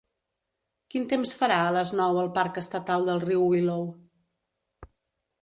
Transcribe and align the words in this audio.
Quin 0.93 1.03
temps 1.11 1.33
farà 1.41 1.59
a 1.65 1.75
les 1.77 1.91
nou 1.99 2.17
al 2.23 2.31
parc 2.39 2.59
estatal 2.63 3.07
del 3.11 3.23
riu 3.27 3.45
Willow? 3.53 3.87